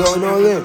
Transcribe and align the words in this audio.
Going 0.00 0.24
all 0.24 0.40
in. 0.40 0.62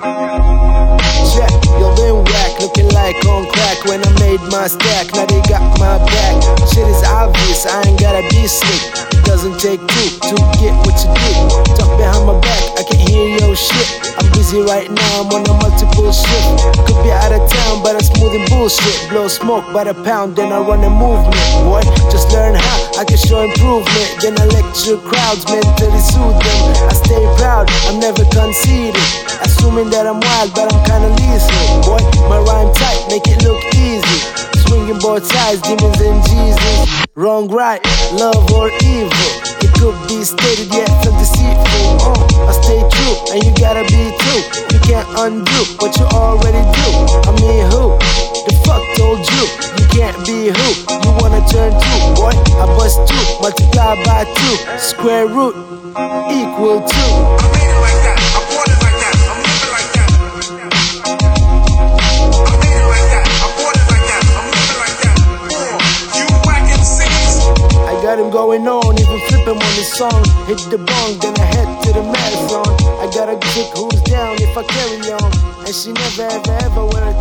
Check, 1.33 1.51
yo, 1.75 1.91
been 1.97 2.23
whack, 2.23 2.59
looking 2.61 2.87
like 2.93 3.17
on 3.25 3.49
crack 3.51 3.83
when 3.85 3.99
I 4.05 4.11
made 4.19 4.39
my 4.51 4.67
stack. 4.67 5.11
Now 5.13 5.25
they 5.25 5.41
got 5.49 5.61
my 5.79 5.97
back. 6.05 6.35
Shit 6.71 6.87
is 6.87 7.03
obvious, 7.03 7.65
I 7.65 7.83
ain't 7.87 7.99
gotta 7.99 8.21
be 8.29 8.47
slick. 8.47 8.81
Doesn't 9.25 9.59
take 9.59 9.81
two 9.81 10.09
to 10.29 10.35
get 10.61 10.73
what 10.85 10.95
you 11.03 11.09
get. 11.11 11.35
Talk 11.75 11.91
behind 11.97 12.25
my 12.27 12.39
back, 12.39 12.63
I 12.79 12.83
can't 12.87 13.09
hear 13.09 13.27
your 13.39 13.55
shit. 13.55 14.15
I'm 14.17 14.31
busy 14.31 14.61
right 14.61 14.89
now, 14.89 15.25
I'm 15.25 15.33
on 15.33 15.43
a 15.49 15.53
multiple 15.59 16.13
shift. 16.13 16.63
Could 16.87 17.03
be 17.03 17.11
out 17.11 17.33
of 17.33 17.43
town, 17.49 17.83
but 17.83 17.95
I'm 17.97 18.05
smoothing 18.05 18.45
bullshit. 18.47 19.09
Blow 19.09 19.27
smoke 19.27 19.65
by 19.73 19.83
the 19.83 19.93
pound, 20.05 20.37
then 20.37 20.53
I 20.53 20.59
run 20.59 20.83
a 20.83 20.89
movement. 20.89 21.35
Boy, 21.67 21.81
just 22.07 22.31
learn 22.31 22.55
how 22.55 23.01
I 23.01 23.03
can 23.03 23.17
show 23.17 23.41
improvement. 23.41 24.04
Then 24.21 24.39
I 24.39 24.45
lecture 24.45 24.97
crowds, 24.97 25.43
mentally 25.45 25.99
soothe 25.99 26.39
them. 26.39 26.63
I 26.89 26.93
stay 26.93 27.23
proud, 27.37 27.69
I'm 27.87 27.99
never 27.99 28.23
conceited. 28.31 28.95
Assuming 29.43 29.89
that 29.91 30.07
I'm 30.07 30.19
wild, 30.19 30.55
but 30.55 30.71
I'm 30.71 30.81
kinda 30.87 31.09
lethal. 31.19 31.65
Boy, 31.83 32.01
my 32.29 32.39
rhyme 32.39 32.73
tight, 32.73 32.99
make 33.09 33.27
it 33.27 33.43
look 33.43 33.59
easy. 33.75 34.19
Swinging 34.65 34.99
both 34.99 35.25
sides, 35.25 35.61
demons 35.61 35.99
and 36.01 36.23
Jesus. 36.25 37.05
Wrong, 37.15 37.47
right, 37.49 37.81
love 38.13 38.51
or 38.51 38.71
evil. 38.81 39.29
It 39.61 39.71
could 39.79 39.95
be 40.07 40.23
stated 40.23 40.73
yet 40.73 40.89
so 41.03 41.11
deceitful. 41.19 41.85
Uh, 42.01 42.49
I 42.49 42.51
stay 42.63 42.81
true, 42.81 43.15
and 43.31 43.43
you 43.43 43.51
gotta 43.59 43.83
be 43.83 44.03
too. 44.23 44.39
You 44.73 44.79
can't 44.79 45.07
undo 45.19 45.59
what 45.79 45.95
you 45.97 46.05
already 46.15 46.63
do. 46.71 46.84
You 66.15 66.25
whack 66.45 66.69
MCs. 66.69 67.35
I 67.87 67.99
got 68.03 68.19
him 68.19 68.29
going 68.29 68.67
on, 68.67 68.99
even 68.99 69.19
flipping 69.27 69.57
on 69.57 69.73
the 69.75 69.83
song. 69.83 70.23
Hit 70.45 70.61
the 70.69 70.77
bong, 70.77 71.17
then 71.19 71.33
I 71.39 71.45
head 71.45 71.83
to 71.83 71.93
the 71.93 72.03
marathon. 72.03 72.54
She 75.75 75.91
never 75.91 76.23
ever 76.23 76.55
ever 76.63 76.85
wear 76.85 77.03
it. 77.11 77.17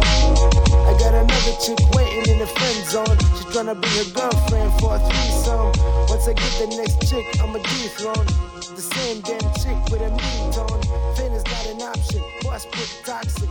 I 0.86 0.94
got 0.98 1.14
another 1.14 1.54
chick 1.58 1.78
waiting 1.94 2.34
in 2.34 2.38
the 2.38 2.46
friend 2.46 2.86
zone. 2.86 3.18
She 3.34 3.44
tryna 3.50 3.74
bring 3.80 3.96
her 3.98 4.10
girlfriend 4.14 4.70
for 4.78 4.94
a 4.94 4.98
threesome. 5.00 5.72
Once 6.06 6.28
I 6.28 6.34
get 6.34 6.52
the 6.62 6.68
next 6.78 7.10
chick, 7.10 7.26
I'ma 7.42 7.58
dethrone 7.58 8.26
the 8.76 8.82
same 8.82 9.20
damn 9.22 9.42
chick 9.58 9.78
with 9.90 10.02
a 10.02 10.10
mean 10.10 10.52
tone. 10.54 10.82
Fame 11.16 11.32
is 11.32 11.44
not 11.44 11.66
an 11.66 11.82
option. 11.82 12.22
Boss 12.42 12.66
put 12.66 12.88
toxic, 13.04 13.50